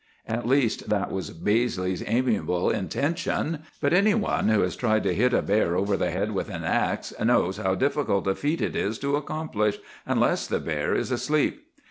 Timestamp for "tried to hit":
4.75-5.31